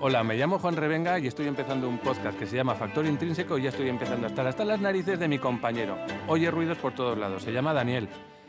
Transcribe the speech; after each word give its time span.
Hola, 0.00 0.22
me 0.22 0.36
llamo 0.36 0.58
Juan 0.58 0.76
Revenga 0.76 1.18
y 1.18 1.26
estoy 1.26 1.46
empezando 1.46 1.88
un 1.88 1.98
podcast 1.98 2.38
que 2.38 2.46
se 2.46 2.56
llama 2.56 2.74
Factor 2.74 3.06
Intrínseco 3.06 3.56
y 3.56 3.62
ya 3.62 3.70
estoy 3.70 3.88
empezando 3.88 4.26
a 4.26 4.28
estar 4.28 4.46
hasta 4.46 4.64
las 4.64 4.80
narices 4.80 5.18
de 5.18 5.28
mi 5.28 5.38
compañero. 5.38 5.96
Oye 6.28 6.50
ruidos 6.50 6.76
por 6.78 6.94
todos 6.94 7.16
lados, 7.16 7.42
se 7.42 7.52
llama 7.52 7.72
Daniel 7.72 8.08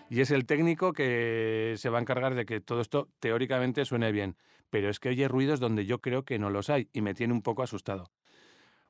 y 0.10 0.22
es 0.22 0.32
el 0.32 0.46
técnico 0.46 0.92
que 0.92 1.76
se 1.78 1.90
va 1.90 2.00
a 2.00 2.02
encargar 2.02 2.36
de 2.36 2.46
que 2.46 2.60
todo 2.60 2.82
esto 2.82 3.08
teóricamente 3.20 3.86
suene 3.86 4.12
bien, 4.12 4.36
pero 4.70 4.90
es 4.90 5.00
que 5.00 5.10
oye 5.10 5.28
ruidos 5.28 5.60
donde 5.60 5.86
yo 5.86 6.00
creo 6.00 6.24
que 6.24 6.40
no 6.40 6.50
los 6.50 6.70
hay 6.70 6.90
y 6.92 7.02
me 7.02 7.14
tiene 7.14 7.34
un 7.34 7.42
poco 7.42 7.64
asustado. 7.64 8.12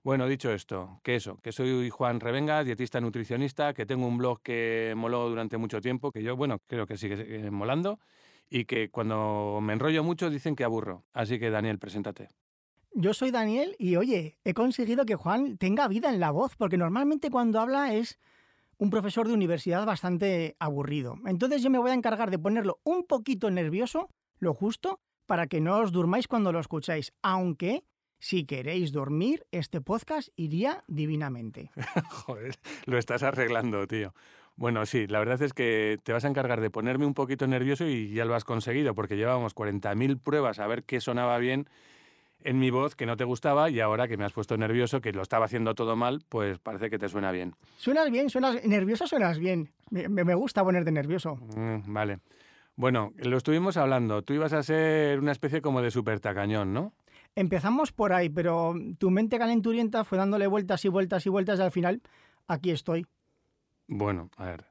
Bueno, 0.04 0.28
dicho 0.28 0.52
esto, 0.52 1.00
que 1.04 1.16
eso, 1.16 1.40
que 1.42 1.52
soy 1.52 1.90
Juan 1.90 2.20
Revenga, 2.20 2.64
dietista 2.64 3.02
nutricionista, 3.02 3.74
que 3.74 3.88
tengo 3.88 4.06
un 4.08 4.18
blog 4.18 4.40
que 4.42 4.94
moló 4.96 5.28
durante 5.30 5.58
mucho 5.58 5.82
tiempo, 5.82 6.12
que 6.12 6.22
yo, 6.22 6.36
bueno, 6.36 6.60
creo 6.68 6.86
que 6.86 6.96
sigue 6.96 7.46
eh, 7.48 7.50
molando, 7.50 8.00
y 8.50 8.66
que 8.66 8.90
cuando 8.90 9.60
me 9.62 9.74
enrollo 9.74 10.04
mucho 10.04 10.30
dicen 10.30 10.56
que 10.56 10.64
aburro. 10.64 11.04
Así 11.14 11.40
que, 11.40 11.50
Daniel, 11.50 11.80
preséntate. 11.80 12.30
Yo 12.94 13.14
soy 13.14 13.32
Daniel 13.32 13.76
y 13.78 13.98
oye, 13.98 14.38
he 14.46 14.54
conseguido 14.54 15.06
que 15.06 15.16
Juan 15.16 15.58
tenga 15.58 15.88
vida 15.88 16.10
en 16.10 16.20
la 16.20 16.32
voz, 16.32 16.56
porque 16.56 16.78
normalmente 16.78 17.30
cuando 17.30 17.60
habla 17.60 17.94
es 17.94 18.20
un 18.78 18.90
profesor 18.90 19.28
de 19.28 19.34
universidad 19.34 19.86
bastante 19.86 20.56
aburrido. 20.60 21.16
Entonces 21.26 21.62
yo 21.62 21.70
me 21.70 21.78
voy 21.78 21.92
a 21.92 21.96
encargar 21.96 22.32
de 22.32 22.40
ponerlo 22.40 22.80
un 22.84 23.04
poquito 23.04 23.52
nervioso, 23.52 24.10
lo 24.40 24.54
justo, 24.54 25.02
para 25.26 25.48
que 25.48 25.60
no 25.60 25.80
os 25.80 25.92
durmáis 25.92 26.28
cuando 26.28 26.52
lo 26.52 26.60
escucháis, 26.60 27.14
aunque 27.22 27.84
si 28.20 28.46
queréis 28.46 28.92
dormir, 28.92 29.46
este 29.52 29.82
podcast 29.82 30.30
iría 30.36 30.84
divinamente. 30.88 31.72
Joder, 32.10 32.56
lo 32.86 32.98
estás 32.98 33.24
arreglando, 33.24 33.86
tío. 33.88 34.14
Bueno, 34.58 34.86
sí, 34.86 35.06
la 35.08 35.20
verdad 35.20 35.42
es 35.42 35.54
que 35.54 36.00
te 36.04 36.14
vas 36.14 36.24
a 36.24 36.30
encargar 36.30 36.62
de 36.62 36.70
ponerme 36.70 37.06
un 37.06 37.14
poquito 37.14 37.46
nervioso 37.46 37.86
y 37.86 38.14
ya 38.14 38.24
lo 38.26 38.36
has 38.36 38.46
conseguido, 38.46 38.96
porque 38.96 39.18
llevábamos 39.18 39.54
40.000 39.54 40.18
pruebas 40.18 40.60
a 40.60 40.68
ver 40.68 40.84
qué 40.84 41.02
sonaba 41.02 41.38
bien 41.40 41.68
en 42.46 42.60
mi 42.60 42.70
voz 42.70 42.96
que 42.96 43.06
no 43.06 43.18
te 43.18 43.24
gustaba 43.24 43.70
y 43.70 43.80
ahora 43.80 44.08
que 44.08 44.18
me 44.18 44.24
has 44.24 44.32
puesto 44.32 44.56
nervioso, 44.56 45.02
que 45.02 45.12
lo 45.12 45.24
estaba 45.24 45.46
haciendo 45.46 45.74
todo 45.74 45.96
mal, 45.96 46.24
pues 46.30 46.60
parece 46.60 46.90
que 46.90 47.00
te 47.00 47.10
suena 47.10 47.32
bien. 47.32 47.56
Suenas 47.76 48.10
bien, 48.12 48.30
suenas 48.30 48.64
nervioso, 48.64 49.08
suenas 49.08 49.40
bien. 49.40 49.72
Me, 49.90 50.08
me 50.08 50.36
gusta 50.36 50.64
ponerte 50.64 50.92
nervioso. 50.92 51.36
Mm, 51.56 51.92
vale. 51.92 52.20
Bueno, 52.76 53.14
lo 53.18 53.38
estuvimos 53.38 53.78
hablando. 53.78 54.22
Tú 54.22 54.34
ibas 54.34 54.54
a 54.54 54.62
ser 54.62 55.20
una 55.20 55.32
especie 55.32 55.62
como 55.62 55.82
de 55.82 55.92
super 55.92 56.20
tacañón, 56.20 56.74
¿no? 56.74 56.94
Empezamos 57.34 57.92
por 57.92 58.14
ahí, 58.14 58.30
pero 58.30 58.76
tu 58.98 59.10
mente 59.10 59.38
calenturienta 59.38 60.04
fue 60.04 60.18
dándole 60.18 60.48
vueltas 60.48 60.86
y 60.86 60.90
vueltas 60.90 61.26
y 61.26 61.30
vueltas 61.30 61.60
y 61.60 61.64
al 61.64 61.72
final 61.72 62.02
aquí 62.48 62.72
estoy. 62.72 63.06
Bueno, 63.88 64.30
a 64.38 64.46
ver. 64.46 64.66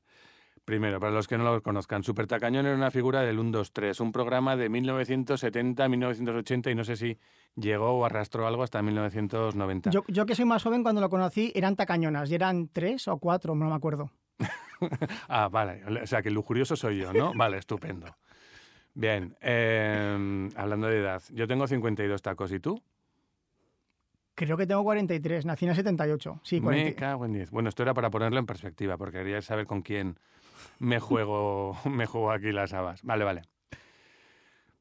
Primero, 0.64 0.98
para 0.98 1.12
los 1.12 1.28
que 1.28 1.36
no 1.36 1.44
lo 1.44 1.62
conozcan, 1.62 2.02
Super 2.02 2.26
Tacañón 2.26 2.64
era 2.64 2.74
una 2.74 2.90
figura 2.90 3.20
del 3.20 3.38
1, 3.38 3.50
2, 3.50 3.72
3, 3.72 4.00
un 4.00 4.12
programa 4.12 4.56
de 4.56 4.70
1970, 4.70 5.88
1980 5.88 6.70
y 6.70 6.74
no 6.74 6.84
sé 6.84 6.96
si 6.96 7.18
llegó 7.54 7.90
o 7.90 8.04
arrastró 8.06 8.46
algo 8.46 8.62
hasta 8.62 8.80
1990. 8.80 9.90
Yo, 9.90 10.04
yo 10.08 10.24
que 10.24 10.34
soy 10.34 10.46
más 10.46 10.62
joven, 10.62 10.82
cuando 10.82 11.02
lo 11.02 11.10
conocí 11.10 11.52
eran 11.54 11.76
tacañonas 11.76 12.30
y 12.30 12.34
eran 12.34 12.68
tres 12.68 13.08
o 13.08 13.18
cuatro, 13.18 13.54
no 13.54 13.68
me 13.68 13.74
acuerdo. 13.74 14.10
ah, 15.28 15.48
vale. 15.52 15.82
O 16.02 16.06
sea, 16.06 16.22
que 16.22 16.28
el 16.28 16.34
lujurioso 16.34 16.76
soy 16.76 16.98
yo, 16.98 17.12
¿no? 17.12 17.34
Vale, 17.34 17.58
estupendo. 17.58 18.06
Bien, 18.94 19.36
em, 19.40 20.48
hablando 20.56 20.86
de 20.86 21.00
edad, 21.00 21.22
yo 21.30 21.46
tengo 21.46 21.66
52 21.66 22.22
tacos, 22.22 22.52
¿y 22.52 22.60
tú? 22.60 22.80
Creo 24.34 24.56
que 24.56 24.66
tengo 24.66 24.82
43, 24.82 25.46
nací 25.46 25.64
en 25.64 25.70
el 25.70 25.76
78. 25.76 26.40
Sí, 26.42 26.60
40. 26.60 26.90
Me 26.90 26.94
cago 26.94 27.24
en 27.24 27.32
10. 27.32 27.50
Bueno, 27.50 27.68
esto 27.68 27.82
era 27.82 27.94
para 27.94 28.10
ponerlo 28.10 28.38
en 28.38 28.46
perspectiva, 28.46 28.96
porque 28.96 29.18
quería 29.18 29.40
saber 29.42 29.66
con 29.66 29.82
quién 29.82 30.18
me 30.78 30.98
juego, 30.98 31.76
me 31.84 32.06
juego 32.06 32.32
aquí 32.32 32.50
las 32.52 32.72
habas. 32.72 33.02
Vale, 33.02 33.24
vale. 33.24 33.42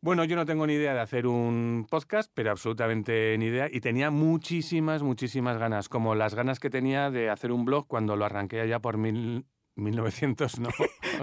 Bueno, 0.02 0.26
yo 0.26 0.36
no 0.36 0.46
tengo 0.46 0.68
ni 0.68 0.74
idea 0.74 0.94
de 0.94 1.00
hacer 1.00 1.28
un 1.28 1.88
podcast, 1.90 2.30
pero 2.34 2.52
absolutamente 2.52 3.38
ni 3.38 3.46
idea. 3.46 3.70
Y 3.72 3.80
tenía 3.80 4.12
muchísimas, 4.12 5.02
muchísimas 5.02 5.58
ganas, 5.58 5.88
como 5.88 6.14
las 6.14 6.36
ganas 6.36 6.60
que 6.60 6.70
tenía 6.70 7.10
de 7.10 7.30
hacer 7.30 7.54
un 7.54 7.64
blog 7.64 7.88
cuando 7.88 8.18
lo 8.18 8.26
arranqué 8.26 8.60
allá 8.60 8.80
por 8.80 8.98
mil, 8.98 9.46
1900, 9.76 10.60
no. 10.60 10.70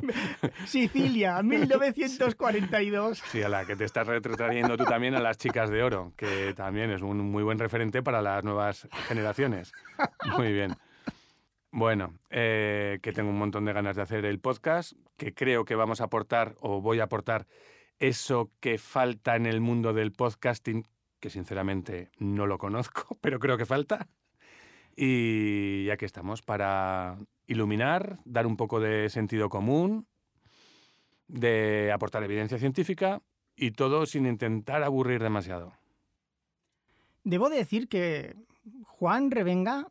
Sicilia, 0.67 1.43
1942. 1.43 3.23
Sí, 3.31 3.43
a 3.43 3.49
la 3.49 3.65
que 3.65 3.77
te 3.77 3.85
estás 3.85 4.07
retrotrayendo 4.07 4.77
tú 4.77 4.85
también 4.85 5.15
a 5.15 5.21
las 5.21 5.39
chicas 5.39 5.71
de 5.71 5.83
oro, 5.83 6.13
que 6.17 6.53
también 6.55 6.91
es 6.91 7.03
un 7.03 7.19
muy 7.19 7.43
buen 7.43 7.59
referente 7.59 8.03
para 8.03 8.23
las 8.23 8.43
nuevas 8.43 8.89
generaciones. 9.07 9.73
Muy 10.37 10.53
bien. 10.53 10.77
Bueno, 11.73 12.19
eh, 12.31 12.99
que 13.03 13.13
tengo 13.13 13.31
un 13.31 13.39
montón 13.39 13.65
de 13.65 13.73
ganas 13.73 13.95
de 13.95 14.03
hacer 14.03 14.25
el 14.25 14.41
podcast, 14.41 14.95
que 15.17 15.33
creo 15.33 15.65
que 15.65 15.77
vamos 15.77 16.01
a 16.01 16.05
aportar 16.05 16.57
o 16.61 16.81
voy 16.81 16.99
a 16.99 17.05
aportar 17.05 17.47
eso 18.01 18.51
que 18.59 18.79
falta 18.79 19.37
en 19.37 19.47
el 19.47 19.61
mundo 19.61 19.93
del 19.93 20.11
podcasting, 20.11 20.89
que 21.21 21.31
sinceramente 21.31 22.11
no 22.19 22.47
lo 22.47 22.59
conozco, 22.59 23.17
pero 23.21 23.39
creo 23.39 23.57
que 23.57 23.67
falta. 23.67 24.09
Y 24.97 25.89
aquí 25.91 26.05
estamos 26.05 26.43
para 26.43 27.19
iluminar, 27.51 28.21
dar 28.25 28.47
un 28.47 28.57
poco 28.57 28.79
de 28.79 29.11
sentido 29.11 29.49
común, 29.49 30.07
de 31.27 31.91
aportar 31.93 32.23
evidencia 32.23 32.59
científica 32.59 33.23
y 33.57 33.73
todo 33.73 34.07
sin 34.07 34.27
intentar 34.27 34.85
aburrir 34.85 35.21
demasiado. 35.21 35.73
Debo 37.25 37.51
decir 37.51 37.89
que 37.89 38.37
Juan 38.85 39.33
Revenga, 39.33 39.89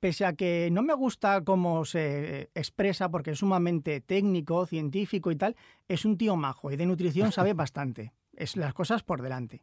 pese 0.00 0.24
a 0.24 0.32
que 0.32 0.70
no 0.72 0.82
me 0.82 0.94
gusta 0.94 1.44
cómo 1.44 1.84
se 1.84 2.50
expresa 2.54 3.10
porque 3.10 3.32
es 3.32 3.38
sumamente 3.38 4.00
técnico, 4.00 4.66
científico 4.66 5.30
y 5.30 5.36
tal, 5.36 5.56
es 5.88 6.06
un 6.06 6.16
tío 6.16 6.36
majo 6.36 6.72
y 6.72 6.76
de 6.76 6.86
nutrición 6.86 7.32
sabe 7.32 7.52
bastante. 7.54 8.12
Es 8.34 8.56
las 8.56 8.72
cosas 8.72 9.02
por 9.02 9.20
delante. 9.20 9.62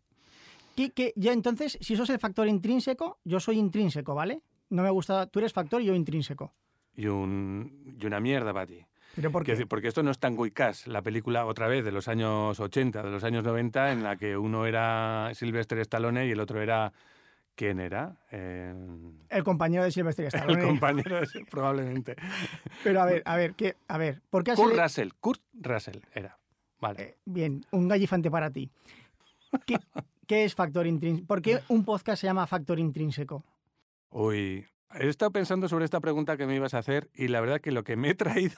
Y 0.76 0.90
que 0.90 1.14
ya 1.16 1.34
entonces, 1.34 1.78
si 1.82 1.96
eso 1.96 2.04
es 2.04 2.10
el 2.12 2.20
factor 2.20 2.48
intrínseco, 2.48 3.20
yo 3.24 3.40
soy 3.40 3.58
intrínseco, 3.58 4.16
¿vale? 4.16 4.42
No 4.70 4.84
me 4.84 4.90
gusta, 4.90 5.28
tú 5.28 5.40
eres 5.40 5.54
factor 5.54 5.82
y 5.82 5.86
yo 5.86 5.96
intrínseco 5.96 6.54
y, 6.96 7.08
un, 7.08 7.98
y 8.00 8.06
una 8.06 8.20
mierda 8.20 8.54
para 8.54 8.68
ti. 8.68 8.86
¿Pero 9.16 9.32
por 9.32 9.44
qué? 9.44 9.66
porque 9.68 9.88
esto 9.88 10.02
no 10.02 10.12
es 10.12 10.20
Tango 10.20 10.46
y 10.46 10.52
Cash, 10.52 10.88
la 10.88 11.02
película 11.02 11.46
otra 11.46 11.68
vez 11.68 11.86
de 11.86 11.92
los 11.92 12.08
años 12.08 12.60
80, 12.60 13.04
de 13.04 13.12
los 13.12 13.24
años 13.24 13.44
90, 13.44 13.92
en 13.92 14.04
la 14.04 14.16
que 14.16 14.36
uno 14.36 14.66
era 14.66 15.30
Sylvester 15.34 15.78
Stallone 15.80 16.26
y 16.28 16.32
el 16.32 16.40
otro 16.40 16.62
era... 16.62 16.92
¿Quién 17.56 17.80
era? 17.80 18.18
Eh, 18.32 18.74
el 19.30 19.44
compañero 19.44 19.84
de 19.84 19.92
Sylvester 19.92 20.26
Stallone. 20.26 20.60
El 20.60 20.68
compañero, 20.70 21.20
de, 21.22 21.28
probablemente. 21.52 22.16
Pero 22.84 23.00
a 23.00 23.06
ver, 23.06 23.22
a 23.26 23.36
ver, 23.36 23.54
¿qué, 23.54 23.76
a 23.88 24.00
ver, 24.00 24.24
¿por 24.32 24.44
qué 24.44 24.56
Kurt 24.56 24.76
Russell, 24.76 25.10
Kurt 25.20 25.40
Russell 25.54 26.00
era. 26.14 26.36
Vale. 26.80 27.04
Eh, 27.04 27.18
bien, 27.26 27.64
un 27.70 27.88
gallifante 27.88 28.32
para 28.32 28.50
ti. 28.50 28.72
¿Qué, 29.68 29.78
¿Qué 30.26 30.46
es 30.46 30.56
factor 30.56 30.88
intrínseco? 30.88 31.28
¿Por 31.28 31.44
qué 31.44 31.60
un 31.68 31.86
podcast 31.86 32.22
se 32.22 32.28
llama 32.28 32.48
factor 32.48 32.80
intrínseco? 32.80 33.44
Uy, 34.10 34.66
He 35.00 35.08
estado 35.08 35.32
pensando 35.32 35.68
sobre 35.68 35.86
esta 35.86 36.00
pregunta 36.00 36.38
que 36.38 36.46
me 36.46 36.56
ibas 36.56 36.74
a 36.74 36.80
hacer 36.80 37.10
y 37.14 37.28
la 37.28 37.42
verdad 37.42 37.62
que 37.62 37.72
lo 37.72 37.84
que 37.84 37.96
me 37.96 38.10
he 38.10 38.16
traído 38.16 38.58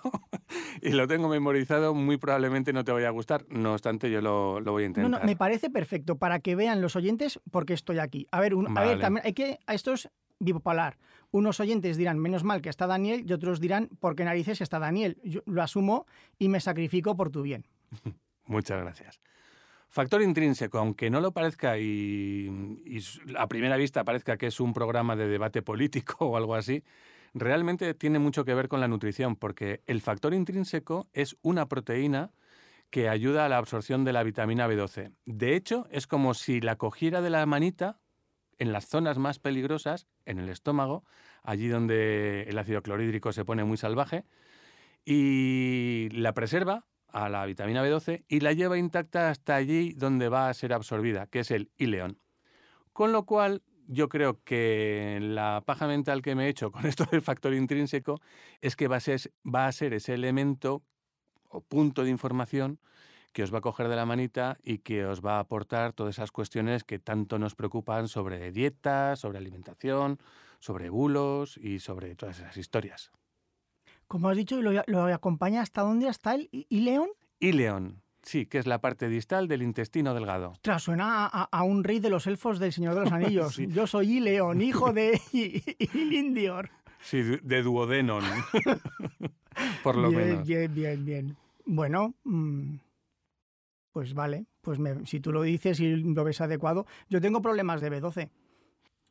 y 0.81 0.90
lo 0.90 1.07
tengo 1.07 1.29
memorizado 1.29 1.94
muy 1.94 2.18
probablemente 2.18 2.73
no 2.73 2.84
te 2.84 2.91
vaya 2.91 3.07
a 3.07 3.12
gustar. 3.12 3.46
No 3.50 3.73
obstante, 3.73 4.12
yo 4.12 4.22
lo, 4.22 4.62
voy 4.63 4.84
a 4.84 4.85
intentar. 4.88 5.09
No, 5.09 5.19
no, 5.19 5.25
me 5.25 5.35
parece 5.35 5.69
perfecto 5.69 6.18
para 6.18 6.40
que 6.40 6.56
vean 6.56 6.81
los 6.81 6.96
oyentes 6.96 7.40
por 7.51 7.66
qué 7.66 7.73
estoy 7.73 8.00
aquí. 8.00 8.28
A 8.31 8.40
ver, 8.40 8.53
a 8.75 8.84
ver 8.84 9.00
también 9.00 9.25
hay 9.25 9.34
que 9.34 9.59
a 9.68 9.73
esto 9.73 9.94
es 9.94 10.09
bipolar. 10.40 10.97
Unos 11.31 11.59
oyentes 11.59 11.97
dirán 11.97 12.19
menos 12.19 12.44
mal 12.44 12.62
que 12.62 12.69
está 12.69 12.88
Daniel 12.88 13.25
y 13.28 13.34
otros 13.34 13.59
dirán 13.59 13.90
por 14.00 14.16
qué 14.16 14.23
narices 14.23 14.62
está 14.62 14.79
Daniel. 14.79 15.17
Yo 15.23 15.41
lo 15.46 15.62
asumo 15.62 16.06
y 16.38 16.50
me 16.50 16.59
sacrifico 16.59 17.16
por 17.16 17.29
tu 17.29 17.41
bien. 17.41 17.66
Muchas 18.46 18.81
gracias. 18.81 19.19
Factor 19.96 20.22
intrínseco, 20.22 20.78
aunque 20.78 21.10
no 21.10 21.22
lo 21.22 21.32
parezca 21.32 21.78
y, 21.78 22.52
a 23.38 23.48
primera 23.48 23.78
vista 23.78 24.04
parezca 24.04 24.36
que 24.36 24.48
es 24.48 24.60
un 24.60 24.74
programa 24.74 25.16
de 25.16 25.26
debate 25.26 25.62
político 25.62 26.16
o 26.26 26.36
algo 26.36 26.54
así, 26.56 26.84
realmente 27.34 27.94
tiene 27.94 28.20
mucho 28.20 28.44
que 28.44 28.54
ver 28.54 28.68
con 28.68 28.82
la 28.82 28.90
nutrición, 28.90 29.38
porque 29.38 29.84
el 29.86 30.02
factor 30.02 30.34
intrínseco 30.34 31.08
es 31.14 31.38
una 31.42 31.70
proteína 31.70 32.34
que 32.90 33.08
ayuda 33.08 33.46
a 33.46 33.48
la 33.48 33.58
absorción 33.58 34.04
de 34.04 34.12
la 34.12 34.24
vitamina 34.24 34.68
B12. 34.68 35.14
De 35.24 35.56
hecho, 35.56 35.88
es 35.90 36.08
como 36.08 36.34
si 36.34 36.59
la 36.59 36.76
cogiera 36.76 37.22
de 37.22 37.30
la 37.30 37.46
manita 37.46 38.02
en 38.58 38.74
las 38.74 38.88
zonas 38.90 39.18
más 39.18 39.40
peligrosas, 39.40 40.08
en 40.26 40.40
el 40.40 40.50
estómago, 40.50 41.06
allí 41.41 41.70
donde 41.70 42.44
el 42.50 42.58
ácido 42.58 42.82
clorhídrico 42.82 43.32
se 43.32 43.46
pone 43.46 43.64
muy 43.64 43.78
salvaje, 43.78 44.26
y 45.06 46.09
la 46.12 46.34
preserva 46.34 46.86
a 47.16 47.29
la 47.29 47.46
vitamina 47.46 47.82
B12 47.82 48.26
y 48.28 48.41
la 48.41 48.52
lleva 48.52 48.78
intacta 48.78 49.29
hasta 49.29 49.56
allí 49.56 49.94
donde 49.94 50.28
va 50.28 50.50
a 50.50 50.53
ser 50.53 50.73
absorbida, 50.73 51.28
que 51.28 51.40
es 51.40 51.50
el 51.50 51.72
ileón. 51.78 52.20
Con 52.91 53.14
lo 53.14 53.23
cual, 53.23 53.64
yo 53.88 54.09
creo 54.09 54.44
que 54.44 55.20
la 55.22 55.64
paja 55.66 55.88
mental 55.88 56.22
que 56.22 56.35
me 56.35 56.46
he 56.46 56.50
hecho 56.50 56.73
con 56.73 56.85
esto 56.85 57.06
del 57.09 57.22
factor 57.22 57.53
intrínseco 57.53 58.20
es 58.59 58.76
que 58.76 58.90
va 58.90 58.97
a 58.97 59.00
ser, 59.00 59.22
va 59.44 59.66
a 59.66 59.72
ser 59.72 59.94
ese 59.94 60.14
elemento 60.14 60.84
o 61.47 61.62
punto 61.62 62.03
de 62.03 62.09
información 62.09 62.79
que 63.32 63.44
os 63.44 63.53
va 63.53 63.59
a 63.59 63.62
coger 63.62 63.88
de 63.88 63.96
la 63.96 64.06
manita 64.06 64.58
y 64.62 64.79
que 64.79 65.06
os 65.06 65.22
va 65.22 65.38
a 65.38 65.40
aportar 65.40 65.94
todas 65.94 66.16
esas 66.16 66.32
cuestiones 66.32 66.84
que 66.84 67.00
tanto 67.00 67.40
nos 67.40 67.56
preocupan 67.56 68.09
sobre 68.09 68.52
dieta, 68.52 69.16
sobre 69.16 69.38
alimentación, 69.38 70.20
sobre 70.59 70.90
bulos 70.90 71.56
y 71.56 71.79
sobre 71.79 72.16
todas 72.16 72.40
esas 72.40 72.58
historias. 72.58 73.12
Como 74.07 74.29
has 74.29 74.37
dicho, 74.37 74.61
lo, 74.61 74.72
lo 74.85 75.05
acompaña 75.05 75.61
hasta 75.61 75.81
dónde? 75.81 76.07
¿Hasta 76.07 76.35
el 76.35 76.49
Ileón? 76.69 77.09
Ileón. 77.40 78.02
Sí, 78.22 78.46
que 78.47 78.57
es 78.57 78.66
la 78.66 78.81
parte 78.81 79.07
distal 79.07 79.47
del 79.47 79.61
intestino 79.61 80.13
delgado. 80.16 80.49
Ostras, 80.52 80.81
suena 80.84 81.25
a, 81.28 81.43
a 81.43 81.63
un 81.63 81.84
rey 81.84 81.99
de 81.99 82.09
los 82.09 82.25
elfos 82.25 82.57
del 82.59 82.73
Señor 82.73 82.96
de 82.96 83.02
los 83.02 83.11
Anillos. 83.11 83.55
Sí. 83.55 83.67
Yo 83.67 83.85
soy 83.87 84.17
Ileon, 84.17 84.61
hijo 84.61 84.93
de 84.93 85.19
Ilindior. 85.93 86.69
Sí, 87.02 87.22
de 87.22 87.37
de 87.37 87.61
duodenon. 87.61 88.23
Por 89.84 89.96
lo 89.96 90.09
bien, 90.09 90.22
menos. 90.29 90.47
bien, 90.47 90.73
bien, 90.73 91.05
bien. 91.05 91.37
Bueno, 91.66 92.16
mm, 92.23 92.75
pues 93.91 94.13
vale. 94.13 94.46
Pues 94.61 94.79
me- 94.79 95.05
si 95.05 95.19
tú 95.19 95.31
lo 95.31 95.43
dices 95.43 95.79
y 95.79 95.96
lo 95.96 96.23
ves 96.23 96.41
adecuado. 96.41 96.85
Yo 97.09 97.22
tengo 97.22 97.41
problemas 97.41 97.79
de 97.81 97.91
B12. 97.91 98.29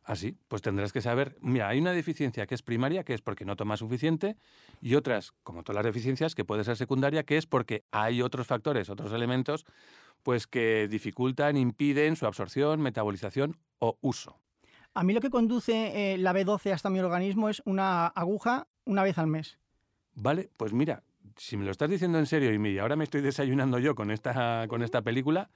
Así, 0.05 0.37
pues 0.49 0.61
tendrás 0.61 0.93
que 0.93 1.01
saber. 1.01 1.37
Mira, 1.41 1.69
hay 1.69 1.81
una 1.81 1.93
deficiencia 1.93 2.47
que 2.47 2.55
es 2.55 2.63
primaria, 2.63 3.05
que 3.05 3.15
es 3.15 3.23
porque 3.23 3.47
no 3.47 3.57
tomas 3.57 3.79
suficiente, 3.79 4.37
y 4.83 4.97
otras, 4.97 5.33
como 5.43 5.63
todas 5.63 5.77
las 5.77 5.87
deficiencias, 5.87 6.35
que 6.35 6.45
puede 6.45 6.63
ser 6.63 6.77
secundaria, 6.77 7.25
que 7.25 7.39
es 7.39 7.47
porque 7.47 7.85
hay 7.91 8.21
otros 8.21 8.47
factores, 8.47 8.91
otros 8.91 9.13
elementos, 9.13 9.65
pues 10.23 10.47
que 10.47 10.89
dificultan, 10.89 11.57
impiden 11.57 12.17
su 12.17 12.27
absorción, 12.27 12.81
metabolización 12.81 13.57
o 13.79 13.97
uso. 14.03 14.39
A 14.93 15.03
mí 15.05 15.15
lo 15.15 15.21
que 15.21 15.31
conduce 15.31 16.13
eh, 16.13 16.19
la 16.19 16.35
B12 16.35 16.73
hasta 16.73 16.91
mi 16.91 17.01
organismo 17.01 17.49
es 17.49 17.63
una 17.65 18.07
aguja 18.07 18.69
una 18.85 19.03
vez 19.03 19.17
al 19.17 19.27
mes. 19.27 19.59
Vale, 20.15 20.51
pues 20.57 20.73
mira, 20.73 21.03
si 21.37 21.57
me 21.57 21.65
lo 21.65 21.71
estás 21.71 21.91
diciendo 21.91 22.19
en 22.19 22.27
serio 22.27 22.53
y 22.53 22.59
mira, 22.59 22.83
ahora 22.83 22.95
me 22.95 23.05
estoy 23.05 23.23
desayunando 23.23 23.79
yo 23.79 23.95
con 23.95 24.11
esta, 24.11 24.67
con 24.69 24.83
esta 24.83 25.03
película, 25.03 25.51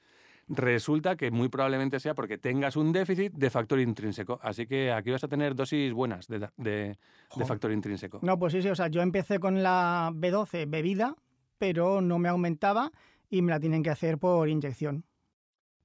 resulta 0.49 1.17
que 1.17 1.31
muy 1.31 1.49
probablemente 1.49 2.01
sea 2.01 2.15
porque 2.15 2.39
tengas 2.39 2.77
un 2.77 2.93
déficit 2.93 3.33
de 3.33 3.51
factor 3.51 3.79
intrínseco. 3.81 4.39
Así 4.43 4.67
que 4.67 4.91
aquí 4.93 5.11
vas 5.11 5.23
a 5.25 5.29
tener 5.29 5.55
dosis 5.55 5.93
buenas 5.93 6.27
de, 6.29 6.39
de- 6.41 6.49
de 6.57 6.99
Jo. 7.29 7.47
factor 7.47 7.71
intrínseco. 7.73 8.19
No, 8.23 8.39
pues 8.39 8.53
sí, 8.53 8.63
sí. 8.63 8.69
O 8.69 8.75
sea, 8.75 8.89
yo 8.89 9.03
empecé 9.03 9.39
con 9.39 9.63
la 9.63 10.11
B12 10.15 10.69
bebida, 10.69 11.15
pero 11.59 12.01
no 12.01 12.19
me 12.19 12.29
aumentaba 12.29 12.91
y 13.31 13.43
me 13.43 13.51
la 13.51 13.61
tienen 13.61 13.83
que 13.83 13.91
hacer 13.91 14.19
por 14.19 14.49
inyección. 14.49 15.05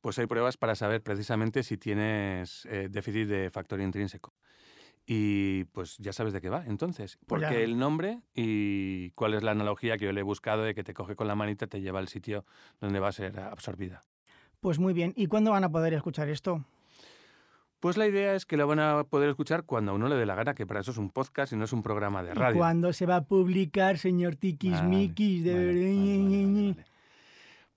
Pues 0.02 0.20
hay 0.20 0.28
pruebas 0.28 0.58
para 0.58 0.76
saber 0.76 1.02
precisamente 1.02 1.64
si 1.64 1.78
tienes 1.78 2.66
eh, 2.66 2.88
déficit 2.90 3.28
de 3.28 3.50
factor 3.52 3.80
intrínseco. 3.82 4.34
Y 5.06 5.66
pues 5.66 5.98
ya 5.98 6.14
sabes 6.14 6.32
de 6.32 6.40
qué 6.40 6.50
va, 6.50 6.64
entonces. 6.66 7.18
Pues 7.28 7.42
Porque 7.42 7.56
ya. 7.56 7.62
el 7.64 7.78
nombre 7.78 8.22
y 8.34 9.12
cuál 9.12 9.34
es 9.34 9.44
la 9.44 9.52
analogía 9.52 9.98
que 9.98 10.06
yo 10.06 10.14
le 10.14 10.22
he 10.22 10.24
buscado 10.24 10.64
de 10.64 10.74
que 10.74 10.84
te 10.84 10.94
coge 10.94 11.16
con 11.18 11.28
la 11.28 11.36
manita, 11.36 11.68
te 11.68 11.82
lleva 11.82 12.00
al 12.00 12.08
sitio 12.08 12.46
donde 12.80 13.00
va 13.00 13.10
a 13.10 13.12
ser 13.12 13.38
absorbida. 13.40 14.02
Pues 14.64 14.80
muy 14.80 14.94
bien. 14.94 15.14
¿Y 15.18 15.28
cuándo 15.28 15.52
van 15.52 15.66
a 15.66 15.70
poder 15.70 15.94
escuchar 15.94 16.30
esto? 16.30 16.64
Pues 17.82 17.98
la 17.98 18.08
idea 18.08 18.34
es 18.34 18.46
que 18.46 18.56
lo 18.56 18.66
van 18.66 18.80
a 18.80 19.04
poder 19.04 19.30
escuchar 19.30 19.64
cuando 19.66 19.92
a 19.92 19.96
uno 19.96 20.08
le 20.08 20.16
dé 20.16 20.26
la 20.26 20.36
gana, 20.36 20.54
que 20.56 20.66
para 20.66 20.80
eso 20.80 20.92
es 20.92 20.98
un 20.98 21.10
podcast 21.10 21.52
y 21.52 21.58
no 21.58 21.66
es 21.66 21.74
un 21.74 21.84
programa 21.84 22.24
de 22.24 22.32
¿Y 22.32 22.34
radio. 22.34 22.58
¿Cuándo 22.60 22.94
se 22.94 23.06
va 23.06 23.18
a 23.18 23.24
publicar, 23.26 23.98
señor 23.98 24.38
Tiquismiquis? 24.38 25.44
De 25.44 25.54
Vale, 25.54 25.66
verdad, 25.66 26.74
vale. 26.76 26.86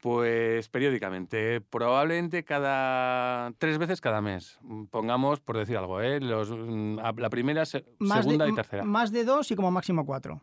Pues 0.01 0.69
periódicamente, 0.69 1.61
probablemente 1.61 2.45
cada 2.45 3.51
tres 3.59 3.79
veces 3.79 4.01
cada 4.01 4.21
mes. 4.21 4.61
Pongamos, 4.91 5.41
por 5.41 5.57
decir 5.57 5.77
algo, 5.77 6.01
¿eh? 6.01 6.21
Los, 6.21 6.51
mm, 6.53 6.99
la 7.17 7.29
primera, 7.29 7.67
se- 7.67 7.85
segunda 7.99 8.45
de, 8.45 8.53
y 8.53 8.55
tercera. 8.55 8.85
Más 8.85 9.11
de 9.11 9.25
dos 9.25 9.51
y 9.51 9.57
como 9.57 9.73
máximo 9.73 10.07
cuatro. 10.07 10.41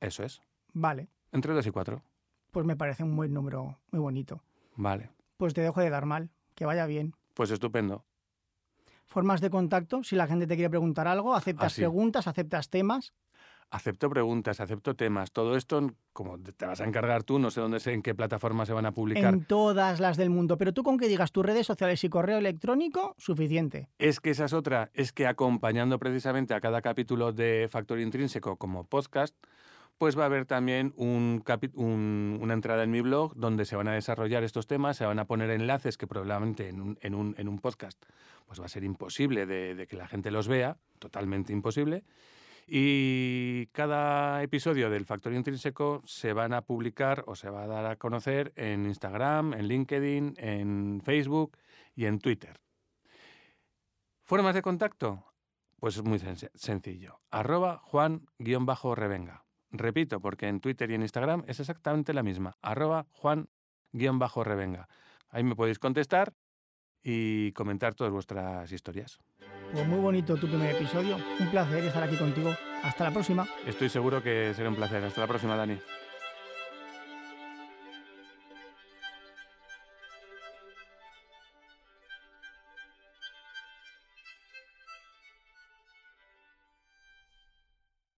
Eso 0.00 0.24
es. 0.24 0.40
Vale. 0.72 1.06
Entre 1.30 1.54
dos 1.54 1.64
y 1.64 1.70
cuatro. 1.70 2.02
Pues 2.50 2.66
me 2.66 2.74
parece 2.74 3.04
un 3.04 3.14
buen 3.14 3.32
número, 3.32 3.78
muy 3.92 4.00
bonito. 4.00 4.42
Vale. 4.74 5.10
Pues 5.38 5.54
te 5.54 5.62
dejo 5.62 5.80
de 5.80 5.88
dar 5.88 6.04
mal. 6.04 6.30
Que 6.54 6.66
vaya 6.66 6.84
bien. 6.84 7.14
Pues 7.34 7.50
estupendo. 7.50 8.04
Formas 9.06 9.40
de 9.40 9.48
contacto, 9.48 10.02
si 10.02 10.16
la 10.16 10.26
gente 10.26 10.46
te 10.46 10.56
quiere 10.56 10.68
preguntar 10.68 11.06
algo, 11.08 11.34
aceptas 11.34 11.72
Ah, 11.72 11.76
preguntas, 11.76 12.26
aceptas 12.26 12.68
temas. 12.68 13.14
Acepto 13.70 14.10
preguntas, 14.10 14.60
acepto 14.60 14.96
temas. 14.96 15.30
Todo 15.30 15.56
esto, 15.56 15.92
como 16.12 16.38
te 16.38 16.66
vas 16.66 16.80
a 16.80 16.84
encargar 16.84 17.22
tú, 17.22 17.38
no 17.38 17.50
sé 17.50 17.60
dónde 17.60 17.80
sé, 17.80 17.92
en 17.92 18.02
qué 18.02 18.14
plataforma 18.14 18.66
se 18.66 18.72
van 18.72 18.86
a 18.86 18.92
publicar. 18.92 19.32
En 19.32 19.44
todas 19.44 20.00
las 20.00 20.16
del 20.16 20.30
mundo. 20.30 20.58
Pero 20.58 20.72
tú 20.72 20.82
con 20.82 20.98
que 20.98 21.06
digas 21.06 21.30
tus 21.32 21.46
redes 21.46 21.66
sociales 21.66 22.02
y 22.02 22.08
correo 22.08 22.38
electrónico, 22.38 23.14
suficiente. 23.18 23.88
Es 23.98 24.20
que 24.20 24.30
esa 24.30 24.46
es 24.46 24.52
otra, 24.52 24.90
es 24.94 25.12
que 25.12 25.26
acompañando 25.26 25.98
precisamente 25.98 26.54
a 26.54 26.60
cada 26.60 26.82
capítulo 26.82 27.32
de 27.32 27.68
Factor 27.70 28.00
Intrínseco 28.00 28.56
como 28.56 28.84
podcast, 28.84 29.36
pues 29.98 30.16
va 30.16 30.22
a 30.22 30.26
haber 30.26 30.46
también 30.46 30.94
una 30.96 32.54
entrada 32.54 32.84
en 32.84 32.90
mi 32.90 33.00
blog 33.00 33.34
donde 33.34 33.64
se 33.64 33.74
van 33.74 33.88
a 33.88 33.94
desarrollar 33.94 34.44
estos 34.44 34.68
temas, 34.68 34.96
se 34.96 35.04
van 35.04 35.18
a 35.18 35.26
poner 35.26 35.50
enlaces 35.50 35.98
que 35.98 36.06
probablemente 36.06 36.68
en 36.68 37.14
un, 37.14 37.58
podcast 37.60 38.00
pues 38.46 38.60
va 38.60 38.66
a 38.66 38.68
ser 38.68 38.84
imposible 38.84 39.44
de, 39.44 39.86
que 39.88 39.96
la 39.96 40.06
gente 40.06 40.30
los 40.30 40.46
vea, 40.46 40.78
totalmente 41.00 41.52
imposible. 41.52 42.04
Y 42.66 43.66
cada 43.72 44.42
episodio 44.42 44.88
del 44.90 45.04
Factor 45.04 45.32
Intrínseco 45.32 46.02
se 46.04 46.32
van 46.32 46.52
a 46.52 46.62
publicar 46.62 47.24
o 47.26 47.34
se 47.34 47.50
va 47.50 47.64
a 47.64 47.66
dar 47.66 47.86
a 47.86 47.96
conocer 47.96 48.52
en 48.56 48.86
Instagram, 48.86 49.54
en 49.54 49.68
LinkedIn, 49.68 50.34
en 50.36 51.00
Facebook 51.02 51.56
y 51.96 52.04
en 52.04 52.18
Twitter. 52.20 52.60
¿Formas 54.22 54.54
de 54.54 54.62
contacto? 54.62 55.24
Pues 55.80 55.96
es 55.96 56.04
muy 56.04 56.18
sen- 56.18 56.50
sencillo. 56.54 57.20
Arroba 57.30 57.78
Juan-Revenga. 57.84 59.47
Repito, 59.70 60.20
porque 60.20 60.48
en 60.48 60.60
Twitter 60.60 60.90
y 60.90 60.94
en 60.94 61.02
Instagram 61.02 61.44
es 61.46 61.60
exactamente 61.60 62.14
la 62.14 62.22
misma. 62.22 62.56
Arroba 62.62 63.06
Juan-Revenga. 63.12 64.88
Ahí 65.30 65.44
me 65.44 65.54
podéis 65.54 65.78
contestar 65.78 66.32
y 67.02 67.52
comentar 67.52 67.94
todas 67.94 68.12
vuestras 68.12 68.72
historias. 68.72 69.18
Pues 69.72 69.86
muy 69.86 70.00
bonito 70.00 70.36
tu 70.36 70.48
primer 70.48 70.74
episodio. 70.74 71.16
Un 71.38 71.50
placer 71.50 71.84
estar 71.84 72.02
aquí 72.02 72.16
contigo. 72.16 72.50
Hasta 72.82 73.04
la 73.04 73.10
próxima. 73.10 73.46
Estoy 73.66 73.90
seguro 73.90 74.22
que 74.22 74.54
será 74.54 74.70
un 74.70 74.76
placer. 74.76 75.04
Hasta 75.04 75.20
la 75.20 75.26
próxima, 75.26 75.56
Dani. 75.56 75.78